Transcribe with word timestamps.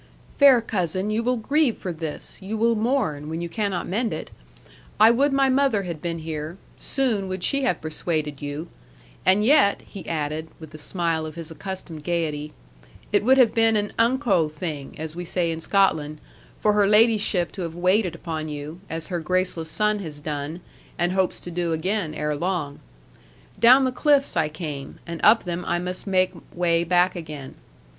'"Fair 0.39 0.61
cousin, 0.61 1.11
you 1.11 1.21
will 1.21 1.37
grieve 1.37 1.77
for 1.77 1.93
this; 1.93 2.39
you 2.41 2.57
will 2.57 2.75
mourn, 2.75 3.29
when 3.29 3.39
you 3.39 3.47
cannot 3.47 3.87
mend 3.87 4.11
it. 4.11 4.31
I 4.99 5.11
would 5.11 5.31
my 5.31 5.47
mother 5.47 5.83
had 5.83 6.01
been 6.01 6.17
here, 6.17 6.57
soon 6.79 7.27
would 7.27 7.43
she 7.43 7.61
have 7.65 7.81
persuaded 7.81 8.41
you. 8.41 8.67
And 9.27 9.45
yet," 9.45 9.81
he 9.85 10.07
added, 10.07 10.47
with 10.59 10.71
the 10.71 10.79
smile 10.79 11.23
of 11.27 11.35
his 11.35 11.51
accustomed 11.51 12.03
gaiety, 12.03 12.51
"it 13.11 13.23
would 13.23 13.37
have 13.37 13.53
been 13.53 13.75
an 13.75 13.93
unco 13.99 14.49
thing, 14.49 14.95
as 14.97 15.15
we 15.15 15.23
say 15.23 15.51
in 15.51 15.59
Scotland, 15.61 16.19
for 16.59 16.73
her 16.73 16.87
ladyship 16.87 17.51
to 17.51 17.61
have 17.61 17.75
waited 17.75 18.15
upon 18.15 18.49
you, 18.49 18.79
as 18.89 19.09
her 19.09 19.19
graceless 19.19 19.69
son 19.69 19.99
has 19.99 20.19
done, 20.19 20.61
and 20.97 21.11
hopes 21.11 21.39
to 21.41 21.51
do 21.51 21.73
again 21.73 22.15
ere 22.15 22.35
long. 22.35 22.79
Down 23.59 23.83
the 23.83 23.91
cliffs 23.91 24.35
I 24.35 24.49
came, 24.49 24.97
and 25.05 25.21
up 25.23 25.43
them 25.43 25.63
I 25.67 25.77
must 25.77 26.07
make 26.07 26.31
way 26.55 26.83
back 26.83 27.15
again. 27.15 27.53